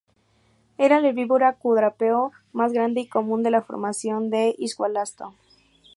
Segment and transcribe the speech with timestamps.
[0.79, 5.35] Era el herbívoro cuadrúpedo más grande y común de la formación de Ischigualasto.